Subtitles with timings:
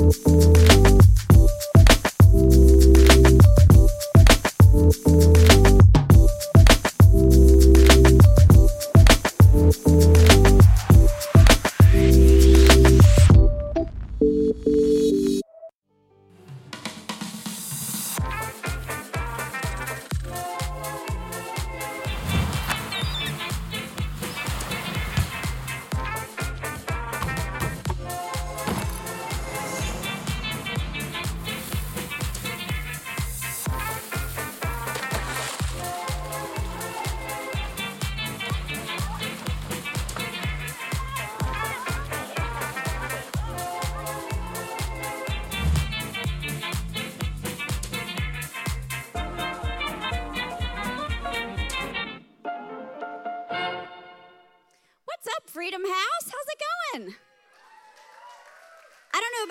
[0.00, 0.77] What's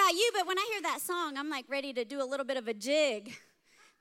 [0.08, 2.46] about you, but when I hear that song, I'm like ready to do a little
[2.46, 3.36] bit of a jig.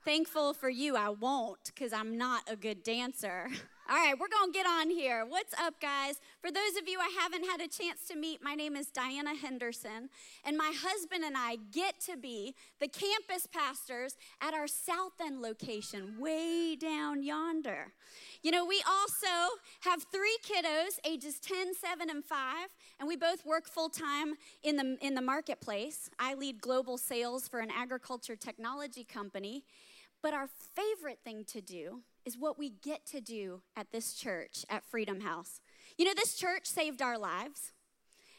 [0.05, 3.49] Thankful for you, I won't, because I'm not a good dancer.
[3.89, 5.25] All right, we're going to get on here.
[5.25, 6.19] What's up, guys?
[6.41, 9.33] For those of you I haven't had a chance to meet, my name is Diana
[9.33, 10.09] Henderson,
[10.43, 15.41] and my husband and I get to be the campus pastors at our South End
[15.41, 17.93] location, way down yonder.
[18.43, 22.67] You know, we also have three kiddos, ages 10, 7, and 5,
[22.99, 26.09] and we both work full time in the, in the marketplace.
[26.19, 29.63] I lead global sales for an agriculture technology company.
[30.21, 34.65] But our favorite thing to do is what we get to do at this church
[34.69, 35.61] at Freedom House.
[35.97, 37.71] You know, this church saved our lives.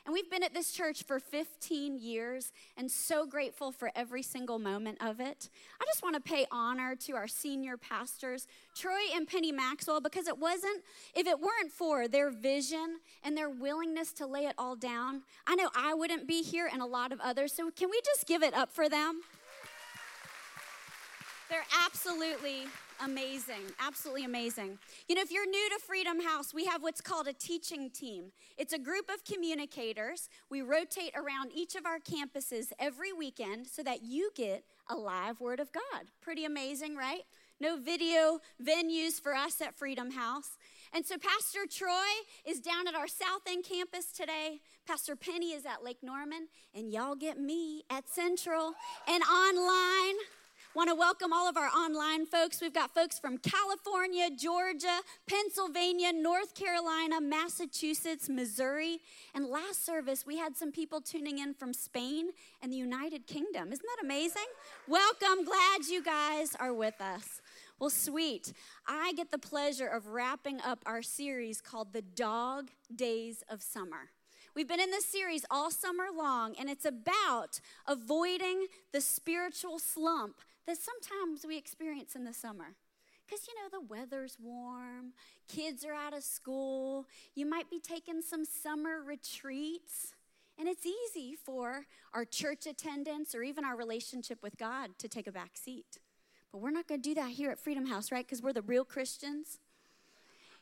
[0.04, 4.58] And we've been at this church for 15 years and so grateful for every single
[4.58, 5.48] moment of it.
[5.80, 8.46] I just want to pay honor to our senior pastors,
[8.76, 10.82] Troy and Penny Maxwell, because it wasn't,
[11.14, 15.54] if it weren't for their vision and their willingness to lay it all down, I
[15.54, 17.54] know I wouldn't be here and a lot of others.
[17.54, 19.22] So can we just give it up for them?
[21.48, 22.66] They're absolutely
[23.04, 24.78] amazing, absolutely amazing.
[25.08, 28.32] You know, if you're new to Freedom House, we have what's called a teaching team.
[28.56, 30.28] It's a group of communicators.
[30.50, 35.40] We rotate around each of our campuses every weekend so that you get a live
[35.40, 36.06] word of God.
[36.20, 37.22] Pretty amazing, right?
[37.60, 40.56] No video venues for us at Freedom House.
[40.92, 41.90] And so Pastor Troy
[42.46, 44.60] is down at our South End campus today.
[44.86, 48.74] Pastor Penny is at Lake Norman, and y'all get me at Central
[49.08, 50.14] and online.
[50.78, 52.60] Want to welcome all of our online folks.
[52.60, 59.00] We've got folks from California, Georgia, Pennsylvania, North Carolina, Massachusetts, Missouri.
[59.34, 62.28] And last service, we had some people tuning in from Spain
[62.62, 63.72] and the United Kingdom.
[63.72, 64.46] Isn't that amazing?
[64.86, 65.44] Welcome.
[65.44, 67.42] Glad you guys are with us.
[67.80, 68.52] Well, sweet.
[68.86, 74.10] I get the pleasure of wrapping up our series called The Dog Days of Summer.
[74.54, 80.36] We've been in this series all summer long, and it's about avoiding the spiritual slump
[80.68, 82.76] that sometimes we experience in the summer.
[83.26, 85.12] Because, you know, the weather's warm,
[85.48, 90.14] kids are out of school, you might be taking some summer retreats,
[90.58, 95.26] and it's easy for our church attendance or even our relationship with God to take
[95.26, 95.98] a back seat.
[96.52, 98.26] But we're not going to do that here at Freedom House, right?
[98.26, 99.58] Because we're the real Christians.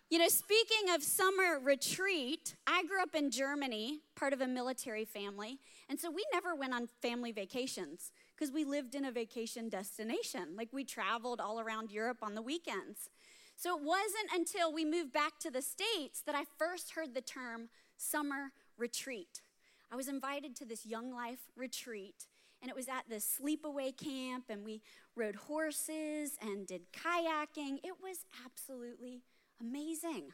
[0.09, 5.05] You know, speaking of summer retreat, I grew up in Germany, part of a military
[5.05, 5.59] family,
[5.89, 10.55] and so we never went on family vacations because we lived in a vacation destination.
[10.57, 13.11] Like we traveled all around Europe on the weekends.
[13.57, 17.21] So it wasn't until we moved back to the States that I first heard the
[17.21, 19.43] term summer retreat.
[19.91, 22.27] I was invited to this Young Life retreat,
[22.63, 24.83] and it was at this sleepaway camp, and we
[25.17, 27.79] rode horses and did kayaking.
[27.83, 29.23] It was absolutely
[29.61, 30.33] amazing.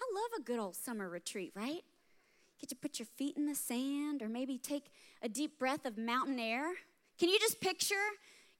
[0.00, 1.82] I love a good old summer retreat, right?
[2.60, 4.90] Get to put your feet in the sand or maybe take
[5.22, 6.72] a deep breath of mountain air.
[7.18, 7.94] Can you just picture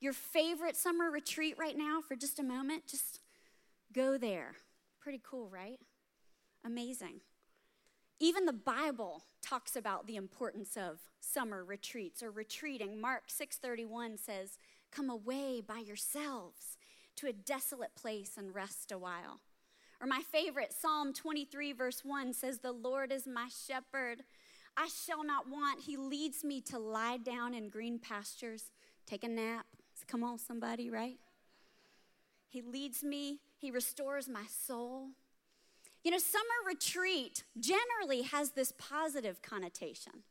[0.01, 2.87] your favorite summer retreat right now for just a moment?
[2.87, 3.21] Just
[3.93, 4.57] go there.
[5.01, 5.79] Pretty cool, right?
[6.65, 7.21] Amazing.
[8.21, 13.01] Even the Bible talks about the importance of summer retreats or retreating.
[13.01, 14.59] Mark 6:31 says,
[14.91, 16.79] "Come away by yourselves
[17.17, 19.41] to a desolate place and rest a while."
[20.01, 24.23] Or my favorite, Psalm 23, verse 1 says, The Lord is my shepherd.
[24.77, 25.83] I shall not want.
[25.83, 28.65] He leads me to lie down in green pastures,
[29.07, 29.67] take a nap.
[30.07, 31.19] Come on, somebody, right?
[32.49, 35.09] He leads me, He restores my soul.
[36.03, 40.25] You know, summer retreat generally has this positive connotation,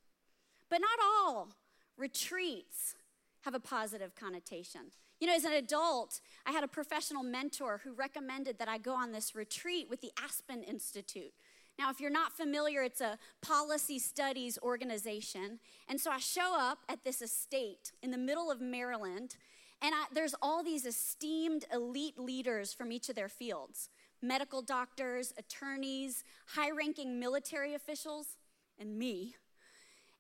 [0.70, 1.50] but not all
[1.98, 2.96] retreats
[3.42, 4.92] have a positive connotation.
[5.24, 8.94] You know, as an adult, I had a professional mentor who recommended that I go
[8.94, 11.32] on this retreat with the Aspen Institute.
[11.80, 15.60] Now, if you're not familiar, it's a policy studies organization.
[15.88, 19.38] And so I show up at this estate in the middle of Maryland,
[19.82, 23.88] and I, there's all these esteemed elite leaders from each of their fields
[24.22, 28.36] medical doctors, attorneys, high ranking military officials,
[28.78, 29.36] and me.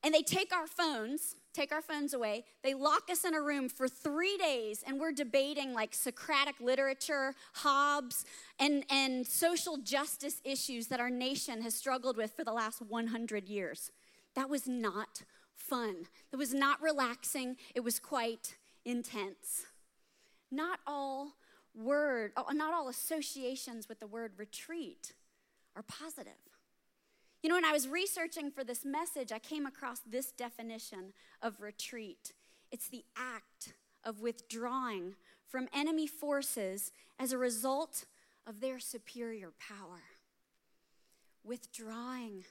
[0.01, 2.43] And they take our phones, take our phones away.
[2.63, 7.35] They lock us in a room for three days, and we're debating like Socratic literature,
[7.53, 8.25] Hobbes,
[8.59, 13.47] and, and social justice issues that our nation has struggled with for the last 100
[13.47, 13.91] years.
[14.35, 15.23] That was not
[15.55, 16.07] fun.
[16.31, 17.57] It was not relaxing.
[17.75, 19.65] It was quite intense.
[20.51, 21.33] Not all
[21.75, 25.13] word, oh, not all associations with the word retreat
[25.75, 26.33] are positive.
[27.43, 31.11] You know, when I was researching for this message, I came across this definition
[31.41, 32.31] of retreat
[32.71, 35.13] it's the act of withdrawing
[35.47, 38.05] from enemy forces as a result
[38.47, 40.01] of their superior power.
[41.43, 42.45] Withdrawing,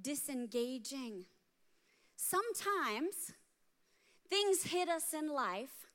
[0.00, 1.26] disengaging.
[2.16, 3.32] Sometimes
[4.28, 5.86] things hit us in life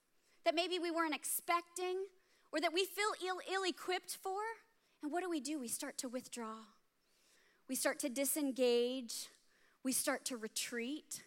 [0.45, 2.06] that maybe we weren't expecting
[2.54, 3.12] or that we feel
[3.51, 4.39] ill equipped for.
[5.01, 5.59] And what do we do?
[5.59, 6.59] We start to withdraw.
[7.69, 9.30] We start to disengage.
[9.83, 11.24] We start to retreat.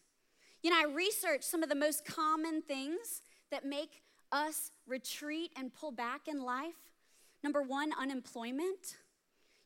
[0.63, 4.03] You know, I researched some of the most common things that make
[4.33, 6.75] us retreat and pull back in life.
[7.43, 8.97] Number one, unemployment.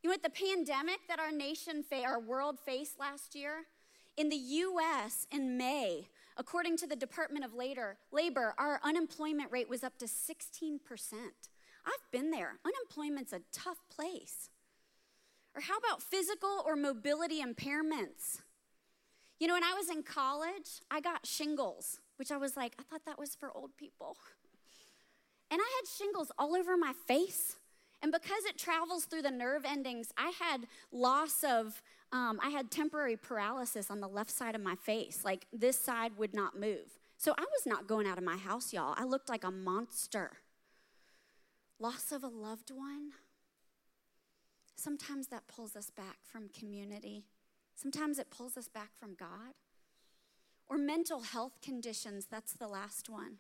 [0.03, 0.23] You know what?
[0.23, 3.67] The pandemic that our nation, our world faced last year,
[4.17, 7.97] in the US in May, according to the Department of Labor,
[8.59, 10.81] our unemployment rate was up to 16%.
[11.87, 12.59] I've been there.
[12.65, 14.51] Unemployment's a tough place.
[15.55, 18.41] Or how about physical or mobility impairments?
[19.39, 22.83] You know, when I was in college, I got shingles, which I was like, I
[22.83, 24.17] thought that was for old people.
[25.51, 27.57] And I had shingles all over my face.
[28.03, 31.83] And because it travels through the nerve endings, I had loss of,
[32.13, 35.23] um, I had temporary paralysis on the left side of my face.
[35.25, 36.99] Like this side would not move.
[37.17, 38.95] So I was not going out of my house, y'all.
[38.97, 40.33] I looked like a monster.
[41.79, 43.13] Loss of a loved one.
[44.81, 47.27] Sometimes that pulls us back from community.
[47.77, 49.53] Sometimes it pulls us back from God.
[50.71, 53.37] Or mental health conditions, that's the last one.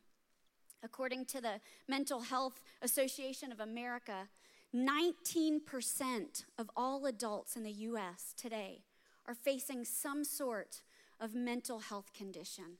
[0.82, 4.28] According to the Mental Health Association of America,
[4.74, 8.82] 19% of all adults in the US today
[9.24, 10.82] are facing some sort
[11.18, 12.76] of mental health condition.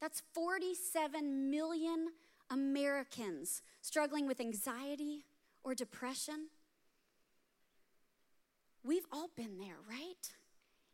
[0.00, 2.10] That's 47 million
[2.50, 5.24] Americans struggling with anxiety
[5.64, 6.50] or depression.
[8.86, 10.32] We've all been there, right?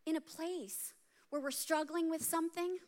[0.06, 0.94] In a place
[1.29, 2.79] where we're struggling with something,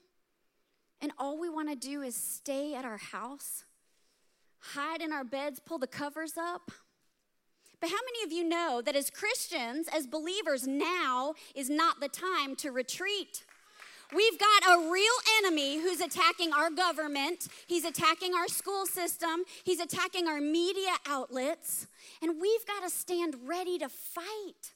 [1.02, 3.64] and all we want to do is stay at our house,
[4.58, 6.70] hide in our beds, pull the covers up.
[7.80, 12.08] But how many of you know that as Christians, as believers, now is not the
[12.08, 13.44] time to retreat?
[14.14, 17.48] We've got a real enemy who's attacking our government.
[17.66, 19.42] He's attacking our school system.
[19.64, 21.88] He's attacking our media outlets.
[22.22, 24.73] And we've got to stand ready to fight.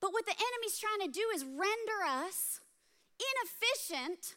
[0.00, 2.60] But what the enemy's trying to do is render us
[3.18, 4.36] inefficient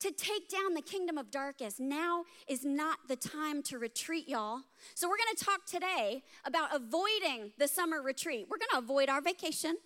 [0.00, 1.78] to take down the kingdom of darkness.
[1.78, 4.62] Now is not the time to retreat, y'all.
[4.94, 8.48] So, we're gonna talk today about avoiding the summer retreat.
[8.50, 9.76] We're gonna avoid our vacation.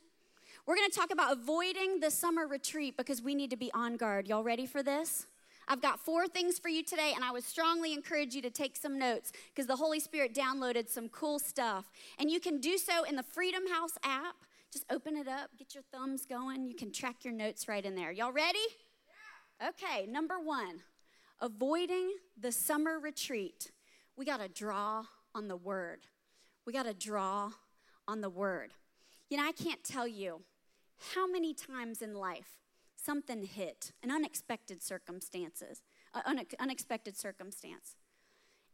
[0.64, 4.26] We're gonna talk about avoiding the summer retreat because we need to be on guard.
[4.26, 5.26] Y'all ready for this?
[5.68, 8.76] I've got four things for you today, and I would strongly encourage you to take
[8.76, 11.90] some notes because the Holy Spirit downloaded some cool stuff.
[12.18, 14.36] And you can do so in the Freedom House app.
[14.76, 16.66] Just open it up, get your thumbs going.
[16.66, 18.12] You can track your notes right in there.
[18.12, 18.58] Y'all ready?
[19.58, 19.70] Yeah.
[19.70, 20.82] Okay, number one,
[21.40, 23.72] avoiding the summer retreat.
[24.18, 25.04] We got to draw
[25.34, 26.00] on the word.
[26.66, 27.52] We got to draw
[28.06, 28.74] on the word.
[29.30, 30.42] You know, I can't tell you
[31.14, 32.58] how many times in life
[33.02, 35.80] something hit, an unexpected circumstances,
[36.12, 36.20] uh,
[36.60, 37.96] unexpected circumstance.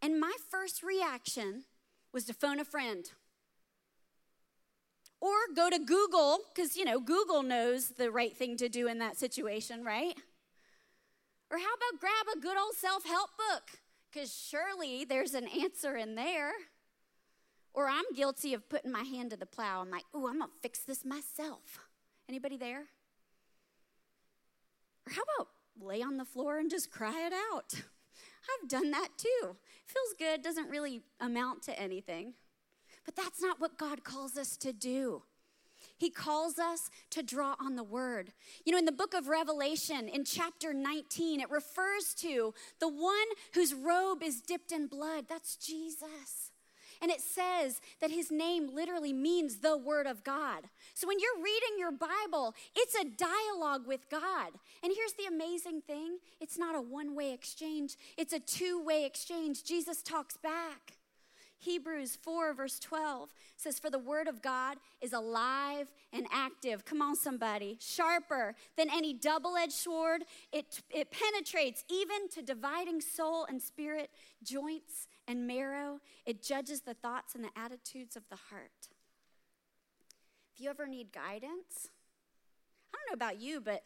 [0.02, 1.62] And my first reaction
[2.12, 3.08] was to phone a friend
[5.22, 8.98] or go to Google, because, you know, Google knows the right thing to do in
[8.98, 10.14] that situation, right?
[11.48, 13.78] Or how about grab a good old self help book?
[14.10, 16.50] Because surely there's an answer in there.
[17.72, 19.80] Or I'm guilty of putting my hand to the plow.
[19.80, 21.78] I'm like, ooh, I'm gonna fix this myself.
[22.28, 22.86] Anybody there?
[25.06, 25.48] Or how about
[25.80, 27.74] lay on the floor and just cry it out?
[27.74, 29.56] I've done that too.
[29.86, 32.34] Feels good, doesn't really amount to anything.
[33.04, 35.22] But that's not what God calls us to do.
[35.98, 38.32] He calls us to draw on the word.
[38.64, 43.26] You know, in the book of Revelation, in chapter 19, it refers to the one
[43.54, 45.26] whose robe is dipped in blood.
[45.28, 46.50] That's Jesus.
[47.00, 50.68] And it says that his name literally means the Word of God.
[50.94, 54.52] So when you're reading your Bible, it's a dialogue with God.
[54.84, 59.04] And here's the amazing thing it's not a one way exchange, it's a two way
[59.04, 59.64] exchange.
[59.64, 60.92] Jesus talks back.
[61.62, 66.84] Hebrews 4, verse 12 says, For the word of God is alive and active.
[66.84, 67.78] Come on, somebody.
[67.80, 70.24] Sharper than any double edged sword.
[70.52, 74.10] It, it penetrates even to dividing soul and spirit,
[74.42, 76.00] joints and marrow.
[76.26, 78.88] It judges the thoughts and the attitudes of the heart.
[80.52, 81.90] If you ever need guidance,
[82.92, 83.84] I don't know about you, but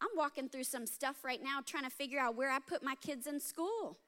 [0.00, 2.94] I'm walking through some stuff right now trying to figure out where I put my
[2.94, 3.98] kids in school.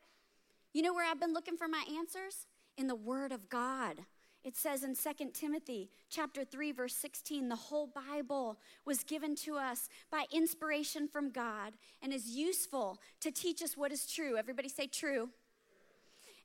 [0.73, 2.47] You know where I've been looking for my answers?
[2.77, 4.01] In the Word of God.
[4.45, 9.57] It says in 2 Timothy chapter 3 verse 16 the whole Bible was given to
[9.57, 14.37] us by inspiration from God and is useful to teach us what is true.
[14.37, 15.31] Everybody say true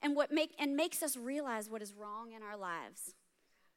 [0.01, 3.15] and what make and makes us realize what is wrong in our lives.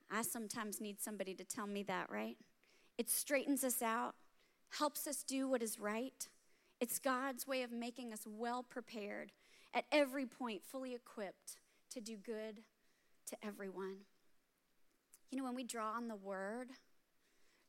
[0.09, 2.37] I sometimes need somebody to tell me that, right?
[2.99, 4.14] It straightens us out,
[4.78, 6.28] helps us do what is right.
[6.80, 9.32] It's God's way of making us well prepared
[9.75, 11.56] at every point, fully equipped
[11.94, 12.61] to do good
[13.26, 13.96] to everyone.
[15.30, 16.68] You know, when we draw on the word,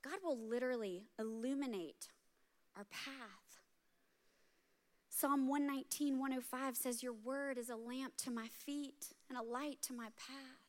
[0.03, 2.10] God will literally illuminate
[2.77, 3.62] our path.
[5.10, 9.82] Psalm 119, 105 says, Your word is a lamp to my feet and a light
[9.84, 10.63] to my path.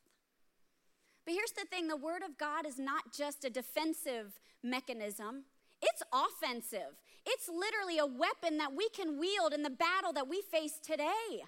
[1.25, 5.45] But here's the thing the word of God is not just a defensive mechanism,
[5.81, 6.97] it's offensive.
[7.25, 11.43] It's literally a weapon that we can wield in the battle that we face today.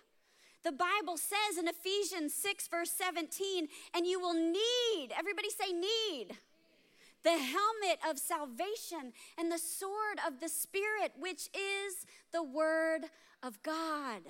[0.68, 6.36] The Bible says in Ephesians 6, verse 17, and you will need, everybody say, need
[7.24, 13.04] the helmet of salvation, and the sword of the Spirit, which is the Word
[13.42, 14.24] of God.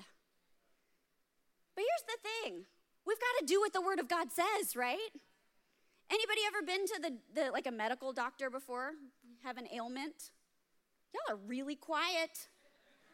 [1.74, 2.66] But here's the thing
[3.04, 5.10] we've got to do what the Word of God says, right?
[6.08, 8.92] Anybody ever been to the, the like a medical doctor before?
[9.42, 10.30] Have an ailment?
[11.12, 12.46] Y'all are really quiet.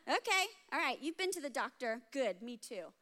[0.06, 2.02] Okay, all right, you've been to the doctor.
[2.12, 2.92] Good, me too.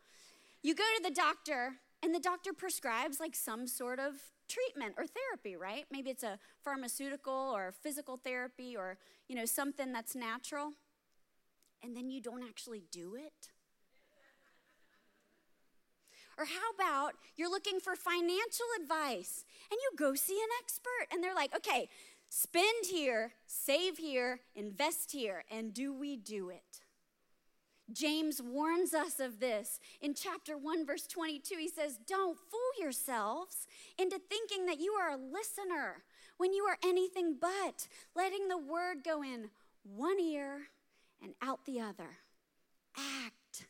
[0.63, 4.15] You go to the doctor, and the doctor prescribes like some sort of
[4.49, 5.87] treatment or therapy, right?
[5.91, 10.73] Maybe it's a pharmaceutical or physical therapy or, you know, something that's natural.
[11.83, 13.51] And then you don't actually do it.
[16.39, 21.23] Or how about you're looking for financial advice and you go see an expert and
[21.23, 21.89] they're like, okay,
[22.29, 26.82] spend here, save here, invest here, and do we do it?
[27.93, 29.79] James warns us of this.
[30.01, 33.67] In chapter 1, verse 22, he says, Don't fool yourselves
[33.99, 36.03] into thinking that you are a listener
[36.39, 39.51] when you are anything but, letting the word go in
[39.85, 40.63] one ear
[41.23, 42.19] and out the other.
[42.97, 43.67] Act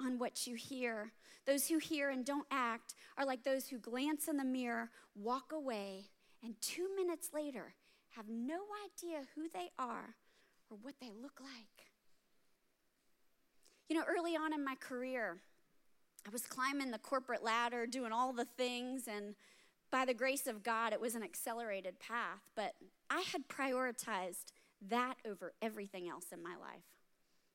[0.00, 1.12] on what you hear.
[1.46, 5.52] Those who hear and don't act are like those who glance in the mirror, walk
[5.52, 6.06] away,
[6.42, 7.74] and two minutes later
[8.16, 10.16] have no idea who they are
[10.70, 11.86] or what they look like.
[13.88, 15.38] You know, early on in my career,
[16.26, 19.36] I was climbing the corporate ladder, doing all the things, and
[19.92, 22.40] by the grace of God, it was an accelerated path.
[22.56, 22.74] But
[23.08, 24.52] I had prioritized
[24.88, 26.82] that over everything else in my life.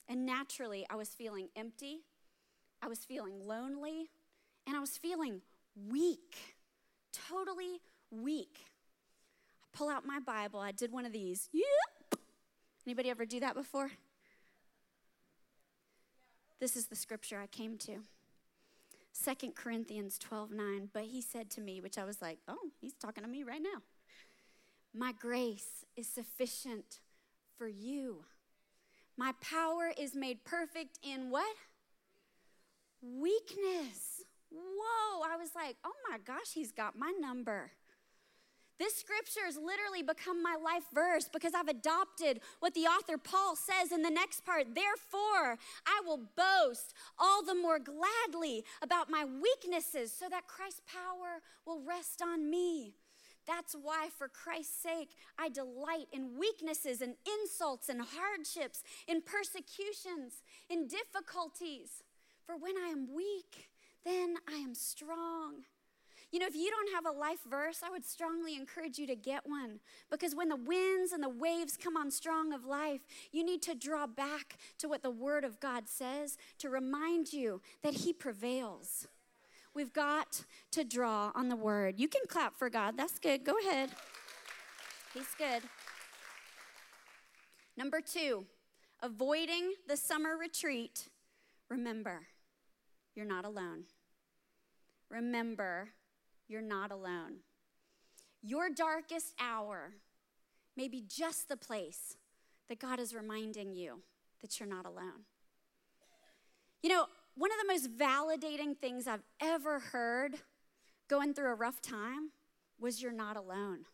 [0.08, 2.02] And naturally, I was feeling empty,
[2.82, 4.10] I was feeling lonely,
[4.66, 5.42] and I was feeling
[5.90, 6.38] weak,
[7.30, 8.60] totally weak.
[9.64, 10.60] I pull out my Bible.
[10.60, 11.50] I did one of these.
[12.86, 13.92] Anybody ever do that before?
[16.62, 17.98] This is the scripture I came to.
[19.26, 20.90] 2 Corinthians 12 9.
[20.94, 23.62] But he said to me, which I was like, oh, he's talking to me right
[23.62, 23.82] now.
[24.94, 27.00] My grace is sufficient
[27.58, 28.26] for you.
[29.18, 31.56] My power is made perfect in what?
[33.02, 34.24] Weakness.
[34.52, 37.72] Whoa, I was like, oh my gosh, he's got my number.
[38.82, 43.56] This scripture has literally become my life verse because I've adopted what the author Paul
[43.56, 44.74] says in the next part.
[44.74, 51.44] Therefore, I will boast all the more gladly about my weaknesses so that Christ's power
[51.64, 52.96] will rest on me.
[53.46, 60.42] That's why, for Christ's sake, I delight in weaknesses and insults and hardships, in persecutions,
[60.72, 62.02] in difficulties.
[62.48, 63.70] For when I am weak,
[64.04, 65.66] then I am strong.
[66.32, 69.16] You know, if you don't have a life verse, I would strongly encourage you to
[69.16, 73.02] get one because when the winds and the waves come on strong of life,
[73.34, 77.62] you need to draw back to what the Word of God says to remind you
[77.84, 79.08] that He prevails.
[79.74, 82.00] We've got to draw on the Word.
[82.00, 82.96] You can clap for God.
[82.96, 83.44] That's good.
[83.44, 83.90] Go ahead.
[85.14, 85.64] He's good.
[87.76, 88.46] Number two,
[89.02, 91.10] avoiding the summer retreat.
[91.70, 92.28] Remember,
[93.16, 93.84] you're not alone.
[95.10, 95.90] Remember,
[96.52, 97.38] you're not alone.
[98.42, 99.94] Your darkest hour
[100.76, 102.18] may be just the place
[102.68, 104.02] that God is reminding you
[104.42, 105.26] that you're not alone.
[106.84, 107.06] You know,
[107.36, 110.36] one of the most validating things I've ever heard
[111.08, 112.32] going through a rough time
[112.80, 113.86] was you're not alone.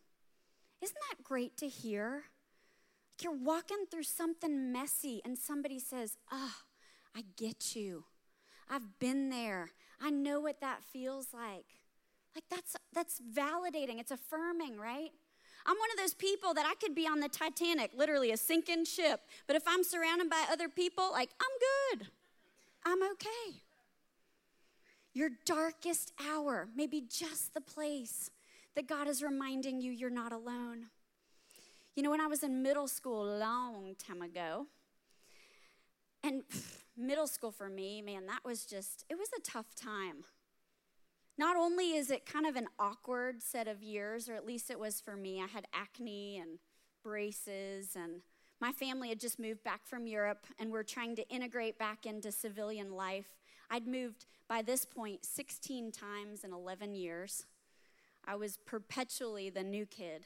[0.82, 2.24] Isn't that great to hear?
[3.14, 8.06] Like you're walking through something messy and somebody says, Ah, oh, I get you.
[8.70, 9.72] I've been there.
[10.02, 11.66] I know what that feels like.
[12.38, 14.00] Like that's that's validating.
[14.00, 15.10] It's affirming, right?
[15.66, 18.86] I'm one of those people that I could be on the Titanic, literally a sinking
[18.86, 22.08] ship, but if I'm surrounded by other people, like I'm good.
[22.86, 23.58] I'm okay.
[25.16, 28.30] Your darkest hour may be just the place
[28.76, 30.86] that God is reminding you you're not alone.
[31.96, 34.68] You know, when I was in middle school a long time ago,
[36.24, 36.44] and
[36.96, 40.24] middle school for me, man, that was just, it was a tough time.
[41.38, 44.80] Not only is it kind of an awkward set of years, or at least it
[44.80, 46.58] was for me, I had acne and
[47.04, 48.22] braces, and
[48.60, 52.32] my family had just moved back from Europe, and we're trying to integrate back into
[52.32, 53.38] civilian life.
[53.70, 57.46] I'd moved by this point 16 times in 11 years.
[58.26, 60.24] I was perpetually the new kid.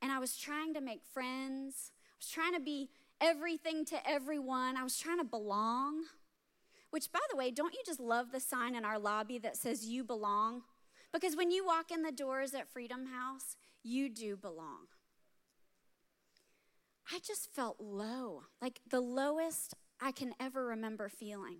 [0.00, 1.92] And I was trying to make friends.
[2.12, 2.88] I was trying to be
[3.20, 4.76] everything to everyone.
[4.76, 6.04] I was trying to belong.
[6.90, 9.86] Which, by the way, don't you just love the sign in our lobby that says
[9.86, 10.62] you belong?
[11.12, 14.86] Because when you walk in the doors at Freedom House, you do belong.
[17.12, 21.58] I just felt low, like the lowest I can ever remember feeling.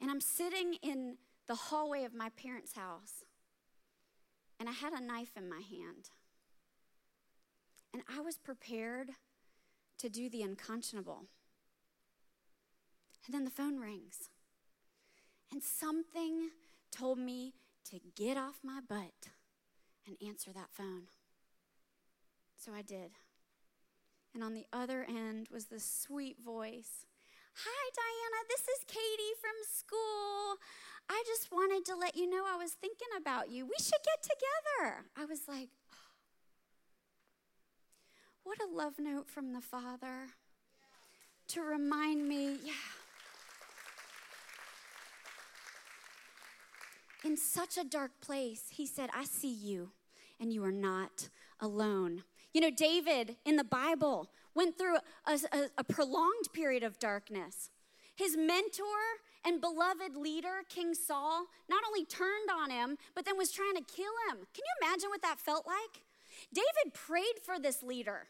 [0.00, 3.24] And I'm sitting in the hallway of my parents' house,
[4.58, 6.10] and I had a knife in my hand.
[7.92, 9.10] And I was prepared
[9.98, 11.26] to do the unconscionable.
[13.26, 14.30] And then the phone rings.
[15.52, 16.50] And something
[16.90, 17.54] told me
[17.90, 19.30] to get off my butt
[20.06, 21.04] and answer that phone.
[22.56, 23.12] So I did.
[24.34, 27.06] And on the other end was the sweet voice
[27.64, 30.58] Hi, Diana, this is Katie from school.
[31.08, 33.64] I just wanted to let you know I was thinking about you.
[33.64, 35.06] We should get together.
[35.16, 35.70] I was like,
[38.44, 40.28] what a love note from the Father
[41.48, 42.74] to remind me, yeah.
[47.26, 49.90] In such a dark place, he said, I see you,
[50.38, 52.22] and you are not alone.
[52.54, 57.70] You know, David in the Bible went through a, a, a prolonged period of darkness.
[58.14, 63.50] His mentor and beloved leader, King Saul, not only turned on him, but then was
[63.50, 64.46] trying to kill him.
[64.54, 66.02] Can you imagine what that felt like?
[66.54, 68.28] David prayed for this leader.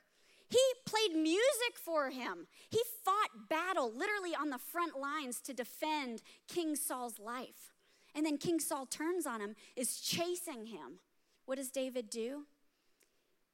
[0.49, 2.47] He played music for him.
[2.71, 7.76] He fought battle literally on the front lines to defend King Saul's life.
[8.17, 11.01] And then King Saul turns on him, is chasing him.
[11.45, 12.47] What does David do?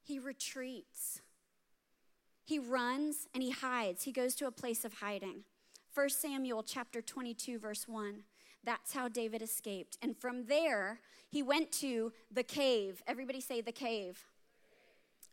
[0.01, 1.21] He retreats.
[2.45, 4.03] He runs and he hides.
[4.03, 5.43] He goes to a place of hiding.
[5.93, 8.23] 1 Samuel chapter 22 verse 1.
[8.63, 9.97] That's how David escaped.
[10.01, 13.03] And from there, he went to the cave.
[13.05, 14.23] Everybody say the cave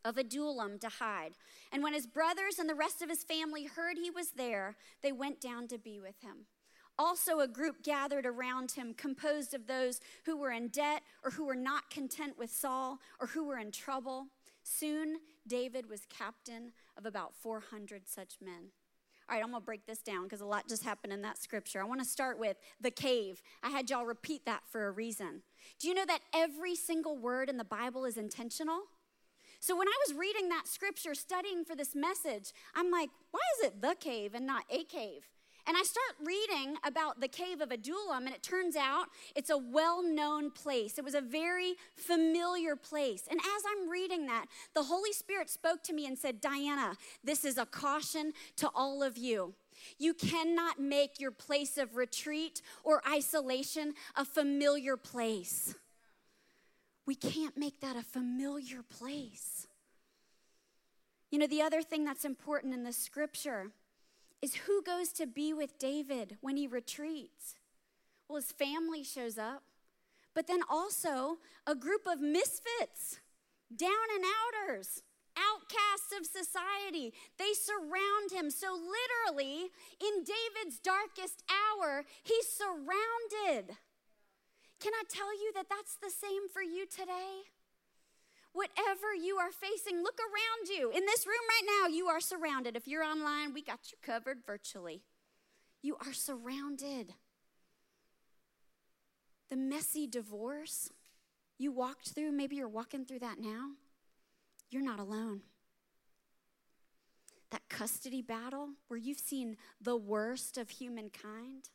[0.05, 1.33] of Adullam to hide.
[1.73, 5.13] And when his brothers and the rest of his family heard he was there, they
[5.13, 6.47] went down to be with him.
[7.01, 11.47] Also, a group gathered around him, composed of those who were in debt or who
[11.47, 14.27] were not content with Saul or who were in trouble.
[14.63, 18.73] Soon, David was captain of about 400 such men.
[19.27, 21.81] All right, I'm gonna break this down because a lot just happened in that scripture.
[21.81, 23.41] I wanna start with the cave.
[23.63, 25.41] I had y'all repeat that for a reason.
[25.79, 28.83] Do you know that every single word in the Bible is intentional?
[29.59, 33.69] So when I was reading that scripture, studying for this message, I'm like, why is
[33.69, 35.31] it the cave and not a cave?
[35.71, 39.07] And I start reading about the cave of Adullam, and it turns out
[39.37, 40.99] it's a well known place.
[40.99, 43.29] It was a very familiar place.
[43.31, 47.45] And as I'm reading that, the Holy Spirit spoke to me and said, Diana, this
[47.45, 49.55] is a caution to all of you.
[49.97, 55.77] You cannot make your place of retreat or isolation a familiar place.
[57.07, 59.69] We can't make that a familiar place.
[61.31, 63.71] You know, the other thing that's important in the scripture
[64.43, 67.57] is who goes to be with David when he retreats.
[68.29, 69.63] Well, his family shows up,
[70.35, 73.21] but then also a group of misfits,
[73.75, 75.03] down and outers,
[75.37, 77.13] outcasts of society.
[77.39, 78.51] They surround him.
[78.51, 83.77] So, literally, in David's darkest hour, he's surrounded.
[84.81, 87.51] Can I tell you that that's the same for you today?
[88.53, 90.91] Whatever you are facing, look around you.
[90.91, 92.77] In this room right now, you are surrounded.
[92.77, 95.03] If you're online, we got you covered virtually.
[95.83, 97.15] You are surrounded.
[99.51, 100.91] The messy divorce
[101.61, 103.73] you walked through, maybe you're walking through that now,
[104.71, 105.43] you're not alone.
[107.51, 111.69] That custody battle where you've seen the worst of humankind,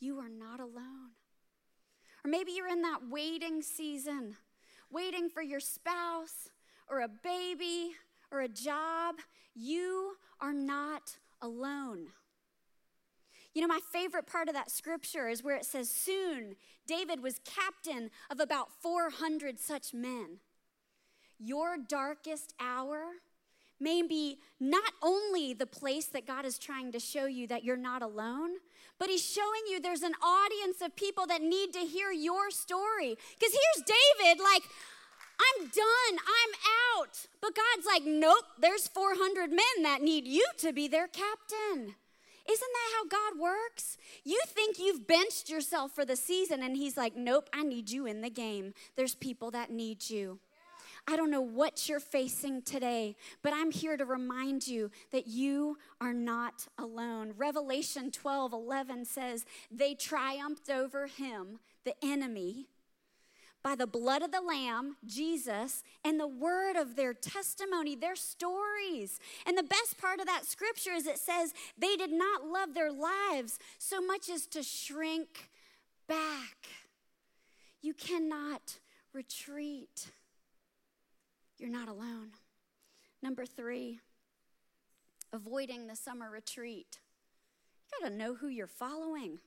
[0.00, 1.12] you are not alone.
[2.24, 4.36] Or maybe you're in that waiting season,
[4.90, 6.50] waiting for your spouse
[6.88, 7.92] or a baby
[8.30, 9.16] or a job.
[9.54, 12.08] You are not alone.
[13.54, 16.54] You know, my favorite part of that scripture is where it says, Soon
[16.86, 20.38] David was captain of about 400 such men.
[21.38, 23.04] Your darkest hour
[23.80, 27.76] may be not only the place that God is trying to show you that you're
[27.76, 28.50] not alone,
[28.98, 33.16] but He's showing you there's an audience of people that need to hear your story.
[33.38, 34.62] Because here's David, like,
[35.38, 37.26] I'm done, I'm out.
[37.40, 41.94] But God's like, nope, there's 400 men that need you to be their captain.
[42.50, 43.98] Isn't that how God works?
[44.24, 48.06] You think you've benched yourself for the season, and He's like, nope, I need you
[48.06, 48.72] in the game.
[48.96, 50.40] There's people that need you.
[51.10, 55.78] I don't know what you're facing today, but I'm here to remind you that you
[56.02, 57.32] are not alone.
[57.34, 62.66] Revelation 12 11 says, They triumphed over him, the enemy,
[63.62, 69.18] by the blood of the Lamb, Jesus, and the word of their testimony, their stories.
[69.46, 72.92] And the best part of that scripture is it says they did not love their
[72.92, 75.48] lives so much as to shrink
[76.06, 76.68] back.
[77.80, 78.80] You cannot
[79.14, 80.10] retreat.
[81.58, 82.30] You're not alone.
[83.22, 84.00] Number three,
[85.32, 87.00] avoiding the summer retreat.
[87.90, 89.38] You gotta know who you're following.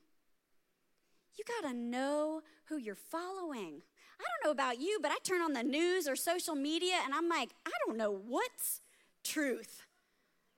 [1.38, 3.82] You gotta know who you're following.
[4.20, 7.14] I don't know about you, but I turn on the news or social media and
[7.14, 8.82] I'm like, I don't know what's
[9.24, 9.82] truth.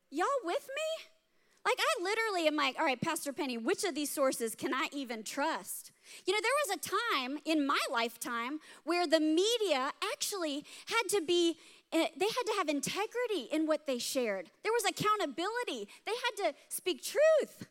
[0.09, 1.07] Y'all with me?
[1.65, 4.89] Like, I literally am like, all right, Pastor Penny, which of these sources can I
[4.91, 5.92] even trust?
[6.25, 11.21] You know, there was a time in my lifetime where the media actually had to
[11.21, 11.57] be,
[11.91, 14.49] eh, they had to have integrity in what they shared.
[14.63, 15.87] There was accountability.
[16.05, 17.67] They had to speak truth.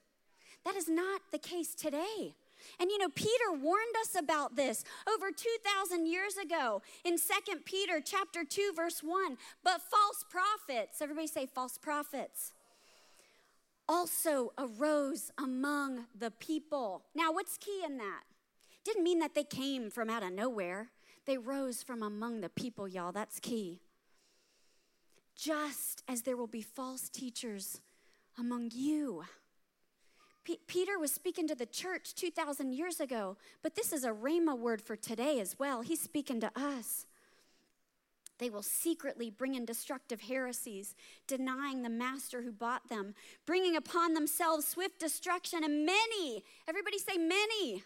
[0.64, 2.34] That is not the case today.
[2.78, 8.00] And you know, Peter warned us about this over 2,000 years ago in 2 Peter
[8.00, 9.36] chapter 2, verse 1.
[9.64, 12.52] But false prophets, everybody say false prophets
[13.88, 17.02] also arose among the people.
[17.14, 18.22] Now, what's key in that?
[18.84, 20.90] Didn't mean that they came from out of nowhere.
[21.26, 23.12] They rose from among the people, y'all.
[23.12, 23.80] That's key.
[25.36, 27.80] Just as there will be false teachers
[28.38, 29.24] among you.
[30.44, 34.58] P- Peter was speaking to the church 2,000 years ago, but this is a Rhema
[34.58, 35.82] word for today as well.
[35.82, 37.06] He's speaking to us.
[38.38, 40.96] They will secretly bring in destructive heresies,
[41.28, 43.14] denying the master who bought them,
[43.46, 47.84] bringing upon themselves swift destruction, and many, everybody say many,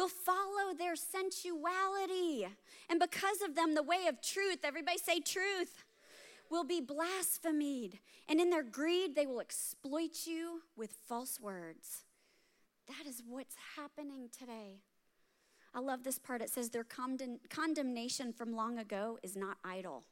[0.00, 2.46] will follow their sensuality.
[2.88, 5.84] And because of them, the way of truth, everybody say truth,
[6.50, 7.98] will be blasphemed.
[8.28, 12.04] And in their greed, they will exploit you with false words.
[12.88, 14.80] That is what's happening today.
[15.74, 16.40] I love this part.
[16.40, 16.86] It says, Their
[17.48, 20.04] condemnation from long ago is not idle,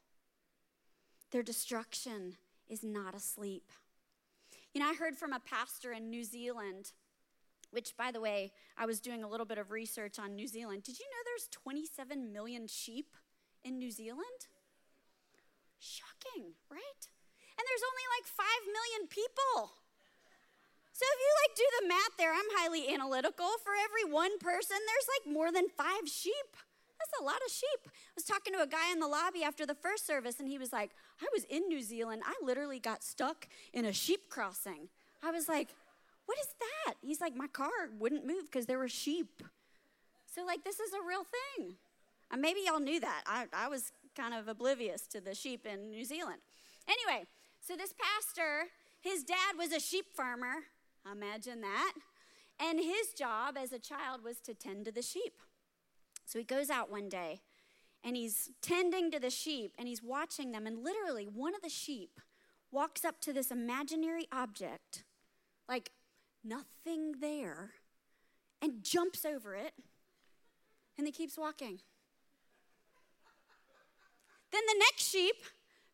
[1.31, 2.35] their destruction
[2.69, 3.71] is not asleep.
[4.73, 6.91] You know, I heard from a pastor in New Zealand,
[7.71, 10.83] which, by the way, I was doing a little bit of research on New Zealand.
[10.83, 13.15] Did you know there's 27 million sheep
[13.63, 14.47] in New Zealand?
[15.79, 17.01] Shocking, right?
[17.57, 19.73] And there's only like 5 million people.
[20.99, 23.47] So if you like do the math there, I'm highly analytical.
[23.63, 26.57] For every one person, there's like more than five sheep.
[26.99, 27.87] That's a lot of sheep.
[27.87, 30.57] I was talking to a guy in the lobby after the first service, and he
[30.57, 32.23] was like, I was in New Zealand.
[32.25, 34.89] I literally got stuck in a sheep crossing.
[35.23, 35.69] I was like,
[36.29, 36.93] What is that?
[37.01, 39.41] He's like, My car wouldn't move because there were sheep.
[40.31, 41.73] So, like, this is a real thing.
[42.29, 43.23] And maybe y'all knew that.
[43.25, 46.41] I, I was kind of oblivious to the sheep in New Zealand.
[46.87, 47.25] Anyway,
[47.59, 48.67] so this pastor,
[49.01, 50.65] his dad was a sheep farmer
[51.11, 51.93] Imagine that.
[52.59, 55.41] And his job as a child was to tend to the sheep.
[56.25, 57.41] So he goes out one day
[58.03, 60.67] and he's tending to the sheep and he's watching them.
[60.67, 62.19] And literally, one of the sheep
[62.71, 65.05] walks up to this imaginary object,
[65.67, 65.89] like
[66.43, 67.71] nothing there,
[68.61, 69.73] and jumps over it
[70.97, 71.79] and he keeps walking.
[74.51, 75.35] Then the next sheep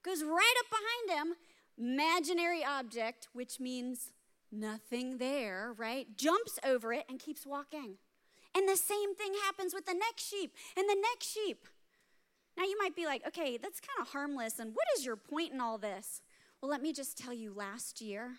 [0.04, 1.36] goes right up behind him,
[1.78, 4.12] imaginary object, which means
[4.52, 6.08] nothing there, right?
[6.18, 7.98] Jumps over it and keeps walking.
[8.56, 11.68] And the same thing happens with the next sheep and the next sheep.
[12.58, 14.60] Now you might be like, okay, that's kind of harmless.
[14.60, 16.22] And what is your point in all this?
[16.62, 18.38] Well, let me just tell you last year,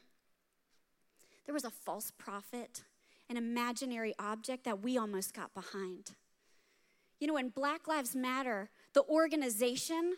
[1.47, 2.83] there was a false prophet,
[3.31, 6.13] an imaginary object that we almost got behind.
[7.21, 10.17] You know, when Black Lives Matter, the organization,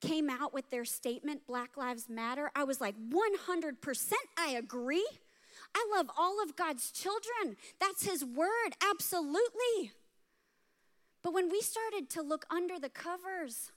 [0.00, 5.06] came out with their statement, Black Lives Matter, I was like, 100% I agree.
[5.74, 7.56] I love all of God's children.
[7.80, 9.92] That's His word, absolutely.
[11.22, 13.72] But when we started to look under the covers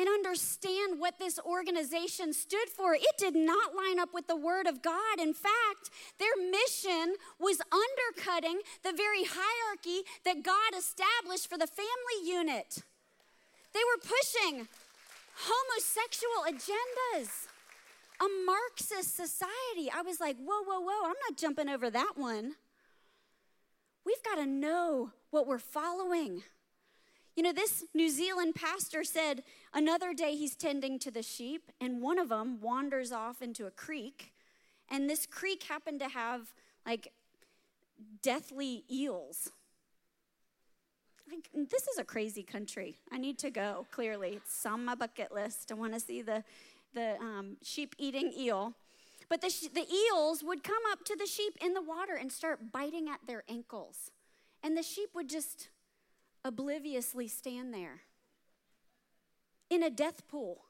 [0.00, 4.66] and understand what this organization stood for, it did not line up with the Word
[4.66, 5.20] of God.
[5.20, 12.26] In fact, their mission was undercutting the very hierarchy that God established for the family
[12.26, 12.78] unit.
[13.74, 14.68] They were pushing
[15.36, 17.46] homosexual agendas,
[18.20, 19.90] a Marxist society.
[19.94, 22.54] I was like, whoa, whoa, whoa, I'm not jumping over that one.
[24.06, 26.42] We've got to know what we're following.
[27.36, 32.00] You know, this New Zealand pastor said another day he's tending to the sheep, and
[32.00, 34.32] one of them wanders off into a creek,
[34.88, 36.52] and this creek happened to have
[36.86, 37.12] like
[38.22, 39.50] deathly eels.
[41.30, 42.96] Like, this is a crazy country.
[43.12, 44.40] I need to go, clearly.
[44.44, 45.70] It's on my bucket list.
[45.70, 46.42] I want to see the,
[46.92, 48.74] the um, sheep eating eel.
[49.28, 52.72] But the, the eels would come up to the sheep in the water and start
[52.72, 54.10] biting at their ankles.
[54.60, 55.68] And the sheep would just
[56.44, 58.00] obliviously stand there
[59.70, 60.62] in a death pool.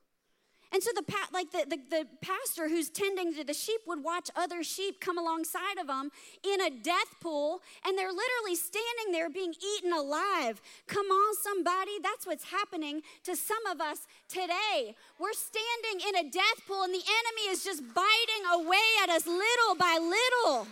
[0.72, 4.30] And so the like the, the, the, pastor who's tending to the sheep would watch
[4.36, 6.10] other sheep come alongside of them
[6.44, 10.62] in a death pool, and they're literally standing there being eaten alive.
[10.86, 14.94] Come on, somebody, that's what's happening to some of us today.
[15.18, 19.26] We're standing in a death pool, and the enemy is just biting away at us
[19.26, 20.68] little by little.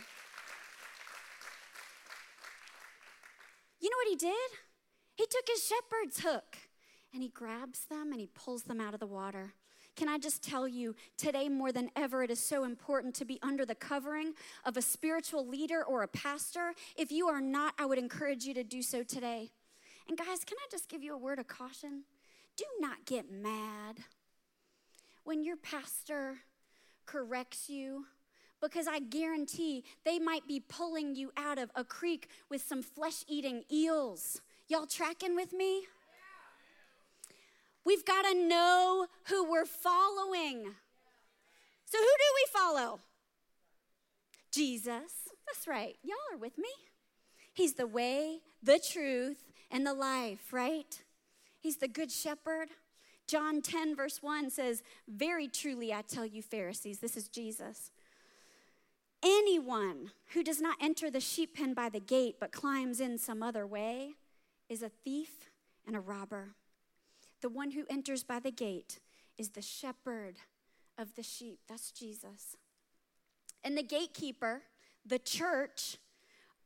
[3.81, 4.51] You know what he did?
[5.17, 6.68] He took his shepherd's hook
[7.13, 9.55] and he grabs them and he pulls them out of the water.
[9.97, 13.41] Can I just tell you, today more than ever, it is so important to be
[13.43, 16.73] under the covering of a spiritual leader or a pastor.
[16.97, 19.51] If you are not, I would encourage you to do so today.
[20.09, 22.05] And guys, can I just give you a word of caution?
[22.57, 23.99] Do not get mad
[25.25, 26.39] when your pastor
[27.07, 28.07] corrects you
[28.61, 33.25] because I guarantee they might be pulling you out of a creek with some flesh
[33.29, 34.41] eating eels.
[34.69, 35.87] Y'all tracking with me?
[37.89, 40.59] We've got to know who we're following.
[41.87, 43.01] So, who do we follow?
[44.53, 45.11] Jesus.
[45.47, 45.97] That's right.
[46.03, 46.69] Y'all are with me.
[47.55, 49.39] He's the way, the truth,
[49.71, 51.03] and the life, right?
[51.61, 52.69] He's the good shepherd.
[53.27, 57.91] John 10, verse 1 says, Very truly I tell you, Pharisees, this is Jesus.
[59.23, 63.43] Anyone who does not enter the sheep pen by the gate but climbs in some
[63.43, 64.11] other way
[64.69, 65.49] is a thief
[65.87, 66.51] and a robber.
[67.41, 68.99] The one who enters by the gate
[69.37, 70.37] is the shepherd
[70.97, 71.61] of the sheep.
[71.69, 72.57] That's Jesus.
[73.63, 74.63] And the gatekeeper,
[75.07, 75.99] the church,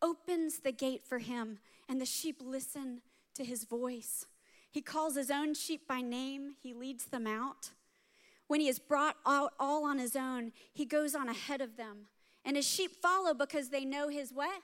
[0.01, 1.59] opens the gate for him,
[1.89, 3.03] and the sheep listen
[3.35, 4.27] to his voice.
[4.71, 7.71] He calls his own sheep by name, he leads them out.
[8.49, 12.09] When he has brought out all on his own, he goes on ahead of them.
[12.45, 14.63] And his sheep follow because they know his what?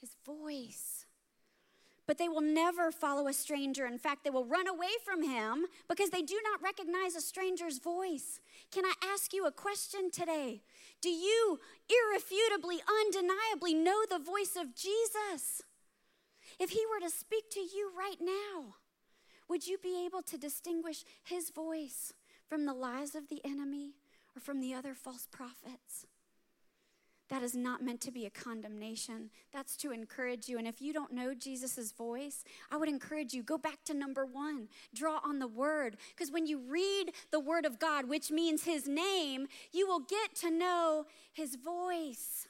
[0.00, 0.97] His voice
[2.08, 3.84] but they will never follow a stranger.
[3.86, 7.78] In fact, they will run away from him because they do not recognize a stranger's
[7.78, 8.40] voice.
[8.72, 10.62] Can I ask you a question today?
[11.02, 15.62] Do you irrefutably, undeniably know the voice of Jesus?
[16.58, 18.76] If he were to speak to you right now,
[19.50, 22.14] would you be able to distinguish his voice
[22.48, 23.92] from the lies of the enemy
[24.34, 26.06] or from the other false prophets?
[27.28, 29.30] That is not meant to be a condemnation.
[29.52, 30.58] That's to encourage you.
[30.58, 34.24] And if you don't know Jesus' voice, I would encourage you go back to number
[34.24, 35.96] one, draw on the word.
[36.14, 40.34] Because when you read the word of God, which means his name, you will get
[40.36, 42.48] to know his voice.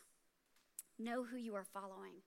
[0.98, 2.22] Know who you are following.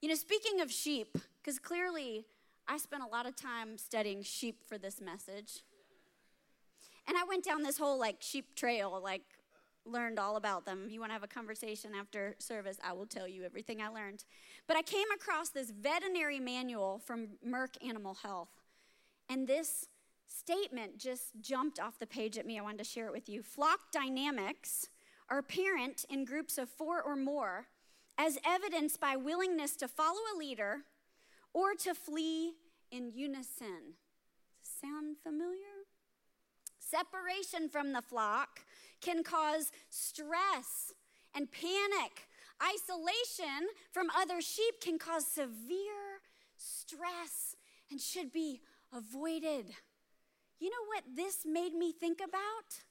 [0.00, 2.24] You know, speaking of sheep, because clearly
[2.66, 5.60] I spent a lot of time studying sheep for this message.
[7.06, 9.22] And I went down this whole like sheep trail, like
[9.84, 10.84] learned all about them.
[10.86, 13.88] If you want to have a conversation after service, I will tell you everything I
[13.88, 14.24] learned.
[14.66, 18.50] But I came across this veterinary manual from Merck Animal Health.
[19.28, 19.86] And this
[20.26, 22.58] statement just jumped off the page at me.
[22.58, 23.42] I wanted to share it with you.
[23.42, 24.88] Flock dynamics
[25.28, 27.66] are apparent in groups of four or more
[28.18, 30.78] as evidenced by willingness to follow a leader
[31.52, 32.54] or to flee
[32.90, 33.94] in unison.
[34.62, 35.86] Sound familiar?
[36.78, 38.60] Separation from the flock
[39.00, 40.92] can cause stress
[41.34, 42.28] and panic.
[42.62, 46.20] Isolation from other sheep can cause severe
[46.56, 47.56] stress
[47.90, 48.60] and should be
[48.92, 49.66] avoided.
[50.58, 52.82] You know what this made me think about?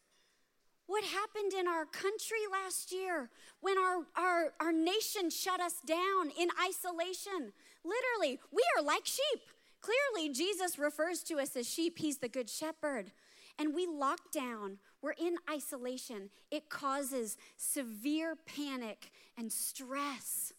[0.87, 3.29] What happened in our country last year
[3.61, 7.53] when our, our, our nation shut us down in isolation?
[7.83, 9.41] Literally, we are like sheep.
[9.81, 11.99] Clearly, Jesus refers to us as sheep.
[11.99, 13.11] He's the good shepherd.
[13.59, 16.29] And we lock down, we're in isolation.
[16.49, 20.53] It causes severe panic and stress.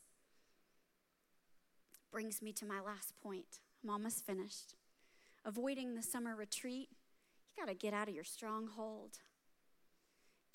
[2.12, 3.60] Brings me to my last point.
[3.82, 4.74] I'm almost finished.
[5.46, 6.90] Avoiding the summer retreat,
[7.56, 9.16] you got to get out of your stronghold.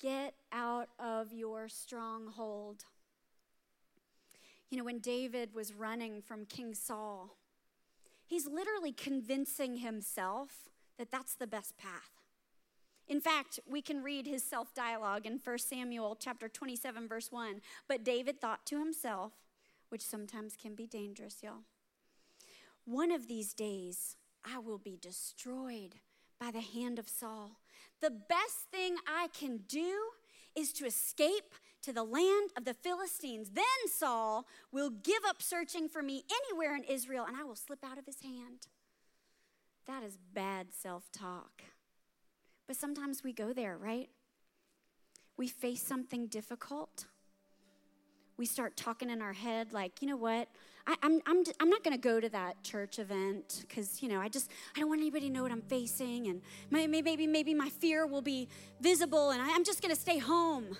[0.00, 2.84] Get out of your stronghold.
[4.70, 7.36] You know, when David was running from King Saul,
[8.24, 12.25] he's literally convincing himself that that's the best path.
[13.08, 17.60] In fact, we can read his self dialogue in 1 Samuel chapter 27 verse 1.
[17.88, 19.32] But David thought to himself,
[19.88, 21.64] which sometimes can be dangerous, y'all.
[22.84, 25.96] One of these days I will be destroyed
[26.40, 27.60] by the hand of Saul.
[28.00, 29.98] The best thing I can do
[30.54, 33.50] is to escape to the land of the Philistines.
[33.54, 37.84] Then Saul will give up searching for me anywhere in Israel and I will slip
[37.84, 38.66] out of his hand.
[39.86, 41.62] That is bad self talk.
[42.66, 44.08] But sometimes we go there, right?
[45.36, 47.06] We face something difficult.
[48.36, 50.48] We start talking in our head, like, you know what?
[50.86, 54.08] I, am I'm, I'm, I'm not going to go to that church event because, you
[54.08, 56.26] know, I just, I don't want anybody to know what I'm facing.
[56.28, 58.48] And maybe, maybe, maybe my fear will be
[58.80, 60.76] visible and I, I'm just going to stay home.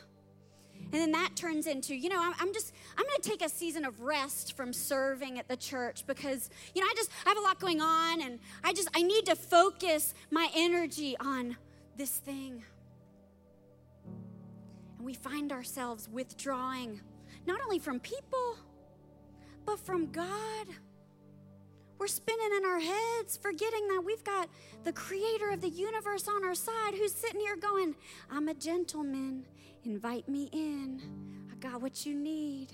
[0.92, 3.48] And then that turns into, you know, I'm, I'm just, I'm going to take a
[3.48, 7.38] season of rest from serving at the church because, you know, I just, I have
[7.38, 11.56] a lot going on and I just, I need to focus my energy on
[11.96, 12.62] this thing.
[14.96, 17.00] And we find ourselves withdrawing,
[17.46, 18.56] not only from people,
[19.64, 20.66] but from God.
[21.98, 24.48] We're spinning in our heads, forgetting that we've got
[24.84, 27.94] the creator of the universe on our side who's sitting here going,
[28.30, 29.46] I'm a gentleman.
[29.84, 31.00] Invite me in.
[31.50, 32.72] I got what you need.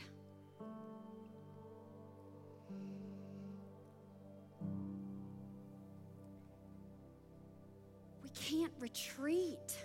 [8.53, 9.77] Can't retreat.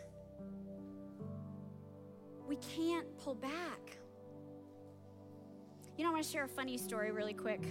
[2.48, 3.98] We can't pull back.
[5.98, 7.62] You know, I want to share a funny story really quick.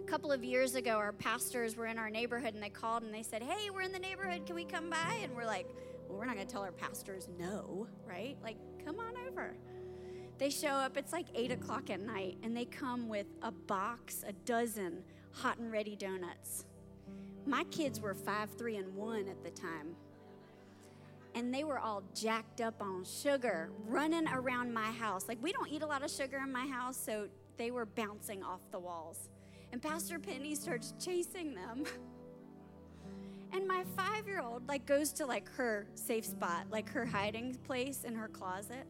[0.00, 3.12] A couple of years ago, our pastors were in our neighborhood and they called and
[3.12, 4.46] they said, Hey, we're in the neighborhood.
[4.46, 5.18] Can we come by?
[5.22, 5.68] And we're like,
[6.08, 8.36] Well, we're not going to tell our pastors no, right?
[8.42, 9.56] Like, come on over.
[10.38, 14.24] They show up, it's like 8 o'clock at night, and they come with a box,
[14.26, 16.64] a dozen hot and ready donuts.
[17.46, 19.96] My kids were five, three, and one at the time
[21.34, 25.26] and they were all jacked up on sugar, running around my house.
[25.28, 28.42] Like, we don't eat a lot of sugar in my house, so they were bouncing
[28.42, 29.28] off the walls.
[29.72, 31.84] And Pastor Penny starts chasing them.
[33.52, 37.54] And my five year old, like, goes to like her safe spot, like her hiding
[37.54, 38.84] place in her closet.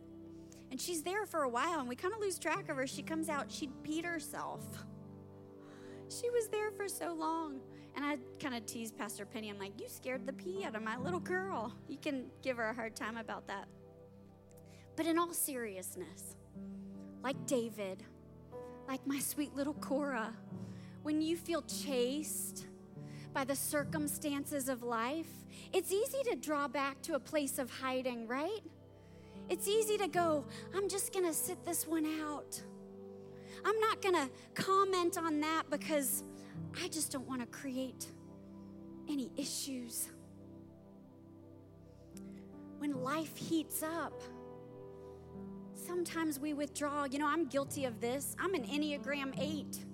[0.70, 2.86] And she's there for a while, and we kind of lose track of her.
[2.86, 4.64] She comes out, she'd peed herself.
[6.08, 7.60] She was there for so long.
[7.96, 9.50] And I kind of teased Pastor Penny.
[9.50, 11.72] I'm like, You scared the pee out of my little girl.
[11.88, 13.66] You can give her a hard time about that.
[14.96, 16.36] But in all seriousness,
[17.22, 18.02] like David,
[18.86, 20.32] like my sweet little Cora,
[21.02, 22.66] when you feel chased
[23.32, 25.26] by the circumstances of life,
[25.72, 28.62] it's easy to draw back to a place of hiding, right?
[29.48, 32.62] It's easy to go, I'm just gonna sit this one out.
[33.64, 36.22] I'm not gonna comment on that because
[36.82, 38.06] I just don't want to create
[39.08, 40.08] any issues.
[42.78, 44.20] When life heats up,
[45.74, 47.04] sometimes we withdraw.
[47.04, 48.36] You know, I'm guilty of this.
[48.38, 49.84] I'm an Enneagram 8.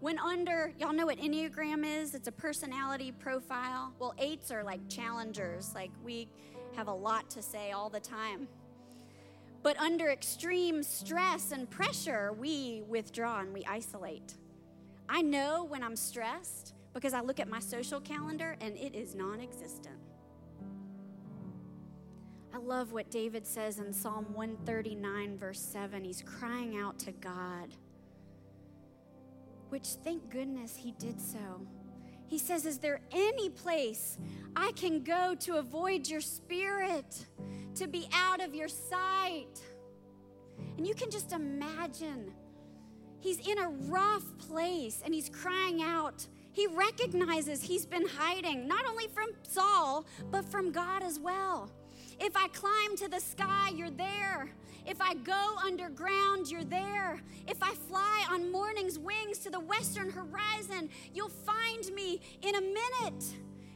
[0.00, 2.14] When under, y'all know what Enneagram is?
[2.14, 3.92] It's a personality profile.
[3.98, 6.28] Well, eights are like challengers, like we
[6.76, 8.46] have a lot to say all the time.
[9.62, 14.34] But under extreme stress and pressure, we withdraw and we isolate.
[15.08, 19.14] I know when I'm stressed because I look at my social calendar and it is
[19.14, 19.96] non existent.
[22.52, 26.04] I love what David says in Psalm 139, verse 7.
[26.04, 27.74] He's crying out to God,
[29.68, 31.66] which thank goodness he did so.
[32.26, 34.18] He says, Is there any place
[34.56, 37.26] I can go to avoid your spirit,
[37.78, 39.60] to be out of your sight?
[40.76, 42.32] And you can just imagine
[43.20, 46.26] He's in a rough place and he's crying out.
[46.52, 51.70] He recognizes he's been hiding, not only from Saul, but from God as well.
[52.20, 54.50] If I climb to the sky, you're there.
[54.86, 57.20] If I go underground, you're there.
[57.46, 62.60] If I fly on morning's wings to the western horizon, you'll find me in a
[62.60, 63.24] minute.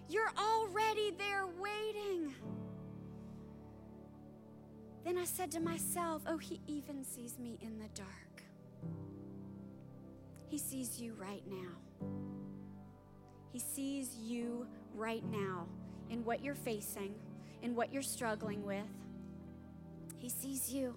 [0.09, 2.35] You're already there waiting.
[5.05, 8.43] Then I said to myself, Oh, he even sees me in the dark.
[10.49, 12.09] He sees you right now.
[13.53, 15.67] He sees you right now
[16.11, 17.15] in what you're facing,
[17.63, 18.87] in what you're struggling with.
[20.19, 20.95] He sees you.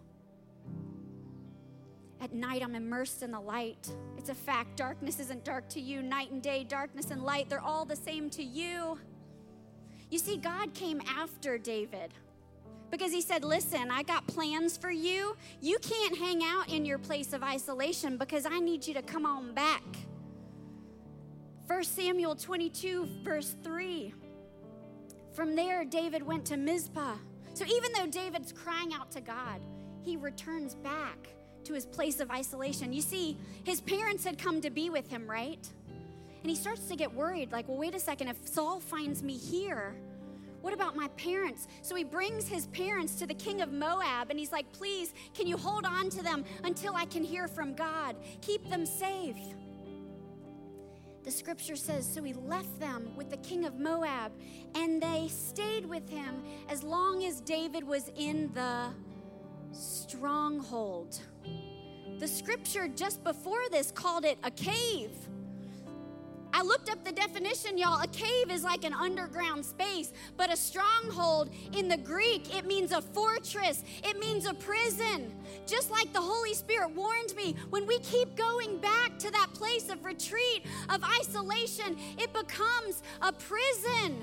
[2.21, 3.89] At night, I'm immersed in the light.
[4.17, 4.77] It's a fact.
[4.77, 6.01] Darkness isn't dark to you.
[6.01, 8.99] Night and day, darkness and light, they're all the same to you.
[10.11, 12.13] You see, God came after David
[12.91, 15.35] because he said, Listen, I got plans for you.
[15.61, 19.25] You can't hang out in your place of isolation because I need you to come
[19.25, 19.83] on back.
[21.67, 24.13] 1 Samuel 22, verse 3.
[25.33, 27.15] From there, David went to Mizpah.
[27.53, 29.61] So even though David's crying out to God,
[30.03, 31.29] he returns back
[31.63, 32.93] to his place of isolation.
[32.93, 35.67] You see, his parents had come to be with him, right?
[36.41, 39.35] And he starts to get worried like, well, wait a second, if Saul finds me
[39.35, 39.95] here,
[40.65, 41.67] what about my parents?
[41.83, 45.45] So he brings his parents to the king of Moab and he's like, please, can
[45.45, 48.15] you hold on to them until I can hear from God?
[48.41, 49.37] Keep them safe.
[51.23, 54.31] The scripture says, So he left them with the king of Moab,
[54.73, 58.87] and they stayed with him as long as David was in the
[59.71, 61.19] stronghold.
[62.19, 65.11] The scripture just before this called it a cave.
[66.57, 68.01] I looked up the definition, y'all.
[68.01, 72.93] A cave is like an underground space, but a stronghold in the Greek, it means
[72.93, 75.33] a fortress, it means a prison.
[75.67, 79.89] Just like the Holy Spirit warned me, when we keep going back to that place
[79.89, 84.15] of retreat, of isolation, it becomes a prison.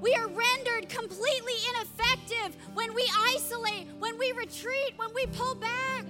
[0.00, 6.04] We are rendered completely ineffective when we isolate, when we retreat, when we pull back.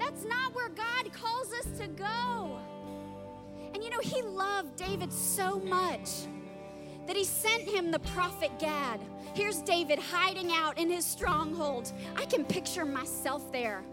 [0.00, 2.58] That's not where God calls us to go.
[3.84, 6.08] You know, he loved David so much
[7.06, 8.98] that he sent him the prophet Gad.
[9.34, 11.92] Here's David hiding out in his stronghold.
[12.16, 13.84] I can picture myself there.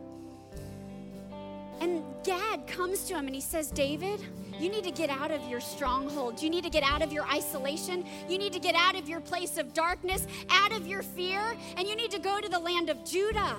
[1.82, 4.22] And Gad comes to him and he says, David,
[4.58, 6.42] you need to get out of your stronghold.
[6.42, 8.06] You need to get out of your isolation.
[8.30, 11.86] You need to get out of your place of darkness, out of your fear, and
[11.86, 13.58] you need to go to the land of Judah.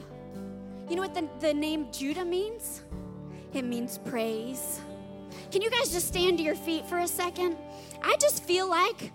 [0.88, 2.80] You know what the, the name Judah means?
[3.52, 4.80] It means praise.
[5.50, 7.56] Can you guys just stand to your feet for a second?
[8.02, 9.12] I just feel like,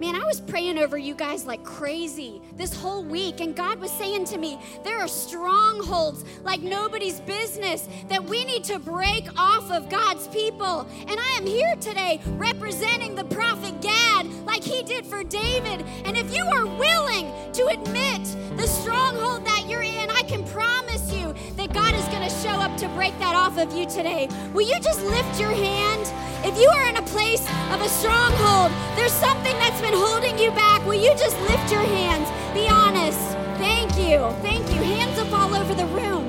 [0.00, 3.90] man, I was praying over you guys like crazy this whole week, and God was
[3.90, 9.70] saying to me, there are strongholds like nobody's business that we need to break off
[9.70, 10.86] of God's people.
[11.08, 15.84] And I am here today representing the prophet Gad like he did for David.
[16.04, 18.24] And if you are willing to admit
[18.56, 20.95] the stronghold that you're in, I can promise
[21.26, 24.28] you that God is going to show up to break that off of you today.
[24.52, 26.02] Will you just lift your hand?
[26.44, 30.50] If you are in a place of a stronghold, there's something that's been holding you
[30.52, 30.84] back.
[30.86, 32.28] Will you just lift your hands?
[32.54, 33.18] Be honest.
[33.58, 34.30] Thank you.
[34.42, 34.82] Thank you.
[34.82, 36.24] Hands up all over the room.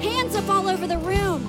[0.00, 1.48] Hands up all over the room.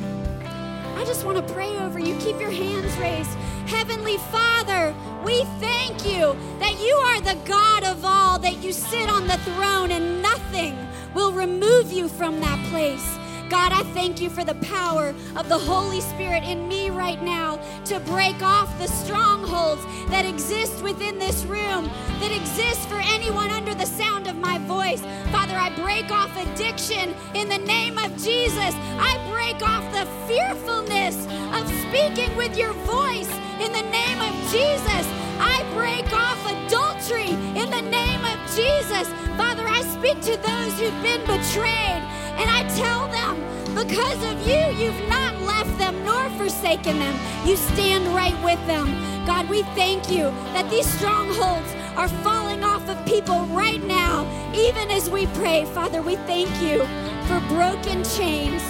[0.96, 2.16] I just want to pray over you.
[2.20, 3.38] Keep your hands raised.
[3.68, 4.94] Heavenly Father,
[5.24, 9.38] we thank you that you are the God of all, that you sit on the
[9.40, 10.78] throne and nothing
[11.14, 13.18] will remove you from that place.
[13.50, 17.58] God, I thank you for the power of the Holy Spirit in me right now
[17.86, 21.86] to break off the strongholds that exist within this room,
[22.20, 25.02] that exist for anyone under the sound of my voice.
[25.32, 28.74] Father, I break off addiction in the name of Jesus.
[28.98, 31.16] I break off the fearfulness
[31.54, 33.30] of speaking with your voice
[33.62, 35.06] in the name of Jesus.
[35.40, 39.08] I break off adultery in the name of Jesus.
[39.38, 42.04] Father, I speak to those who've been betrayed.
[42.40, 43.36] And I tell them,
[43.76, 47.16] because of you, you've not left them nor forsaken them.
[47.46, 48.88] You stand right with them.
[49.26, 54.26] God, we thank you that these strongholds are falling off of people right now,
[54.56, 55.66] even as we pray.
[55.66, 56.80] Father, we thank you
[57.28, 58.64] for broken chains,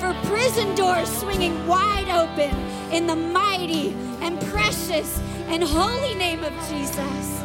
[0.00, 6.52] for prison doors swinging wide open in the mighty and precious and holy name of
[6.68, 7.42] Jesus.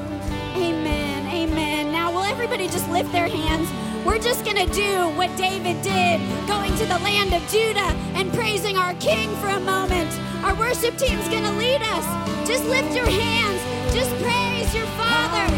[0.56, 1.28] Amen.
[1.28, 1.92] Amen.
[1.92, 3.70] Now, will everybody just lift their hands?
[4.06, 8.32] We're just going to do what David did, going to the land of Judah and
[8.34, 10.12] praising our King for a moment.
[10.44, 12.06] Our worship team's going to lead us.
[12.48, 13.62] Just lift your hands.
[13.94, 15.54] Just praise your Father.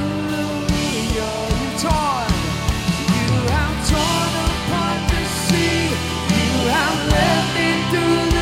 [1.16, 2.34] You torn.
[3.90, 5.88] Apart the sea.
[6.38, 8.37] You have led me through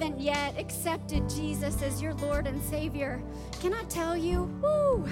[0.00, 3.22] the accepted Jesus as your Lord and Savior,
[3.60, 5.06] can I tell you, woo,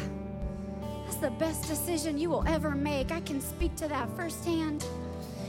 [1.05, 3.12] that's the best decision you will ever make.
[3.12, 4.84] I can speak to that firsthand.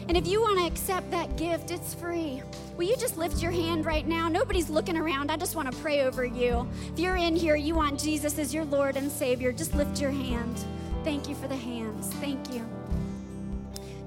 [0.08, 2.42] And if you want to accept that gift, it's free.
[2.76, 4.28] Will you just lift your hand right now?
[4.28, 5.32] Nobody's looking around.
[5.32, 6.68] I just want to pray over you.
[6.92, 10.12] If you're in here, you want Jesus as your Lord and Savior, just lift your
[10.12, 10.58] hand.
[11.04, 12.08] Thank you for the hands.
[12.16, 12.68] Thank you.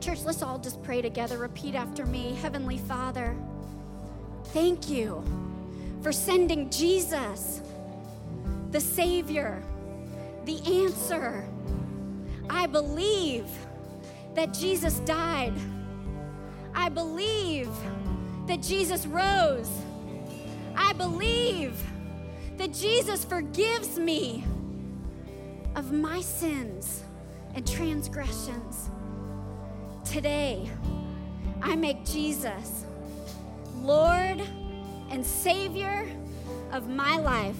[0.01, 1.39] Church, let's all just pray together.
[1.39, 3.37] Repeat after me Heavenly Father,
[4.47, 5.22] thank you
[6.03, 7.62] for sending Jesus,
[8.70, 9.62] the Savior,
[10.45, 11.45] the answer.
[12.51, 13.47] I believe
[14.34, 15.55] that Jesus died
[16.74, 17.68] I believe
[18.47, 19.70] that Jesus rose.
[20.74, 21.78] I believe
[22.57, 24.45] that Jesus forgives me
[25.76, 27.03] of my sins
[27.55, 28.90] and transgressions.
[30.05, 30.68] Today,
[31.61, 32.84] I make Jesus
[33.83, 34.41] Lord
[35.11, 36.09] and Savior
[36.72, 37.57] of my life.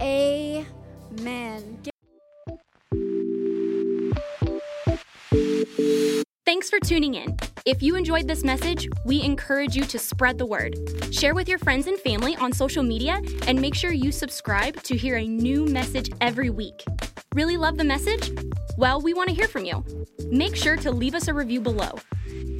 [0.00, 1.80] Amen.
[6.46, 7.36] Thanks for tuning in.
[7.66, 10.76] If you enjoyed this message, we encourage you to spread the word.
[11.10, 14.96] Share with your friends and family on social media and make sure you subscribe to
[14.96, 16.84] hear a new message every week.
[17.34, 18.30] Really love the message?
[18.76, 19.84] Well, we want to hear from you.
[20.30, 21.98] Make sure to leave us a review below.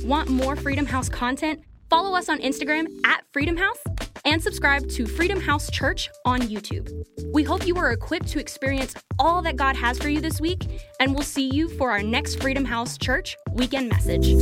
[0.03, 1.63] Want more Freedom House content?
[1.95, 3.79] Follow us on Instagram at Freedom House
[4.25, 6.91] and subscribe to Freedom House Church on YouTube.
[7.33, 10.67] We hope you are equipped to experience all that God has for you this week,
[10.99, 14.35] and we'll see you for our next Freedom House Church weekend message.